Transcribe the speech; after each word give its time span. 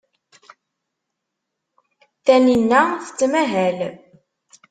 Taninna 2.25 2.81
tettmahal. 3.05 3.79